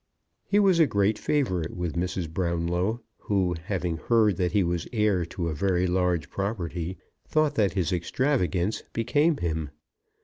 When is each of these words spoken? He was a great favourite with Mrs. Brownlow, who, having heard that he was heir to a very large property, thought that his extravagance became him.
He 0.47 0.57
was 0.57 0.79
a 0.79 0.87
great 0.87 1.19
favourite 1.19 1.75
with 1.77 1.93
Mrs. 1.93 2.27
Brownlow, 2.27 3.01
who, 3.19 3.55
having 3.65 3.97
heard 3.97 4.35
that 4.37 4.51
he 4.51 4.63
was 4.63 4.87
heir 4.91 5.25
to 5.27 5.47
a 5.47 5.53
very 5.53 5.85
large 5.85 6.31
property, 6.31 6.97
thought 7.27 7.53
that 7.53 7.73
his 7.73 7.93
extravagance 7.93 8.81
became 8.93 9.37
him. 9.37 9.69